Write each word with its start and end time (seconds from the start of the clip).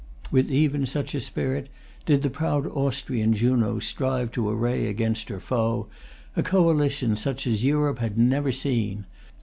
With 0.31 0.49
even 0.49 0.87
such 0.87 1.13
a 1.13 1.21
spirit 1.21 1.69
did 2.07 2.23
the 2.23 2.31
proud 2.31 2.65
Austrian 2.65 3.33
Juno 3.33 3.77
strive 3.77 4.31
to 4.31 4.49
array 4.49 4.87
against 4.87 5.29
her 5.29 5.39
foe 5.39 5.89
a 6.35 6.41
coalition 6.41 7.15
such 7.15 7.45
as 7.45 7.63
Europe 7.63 7.99
had 7.99 8.17
never 8.17 8.51
seen. 8.51 9.05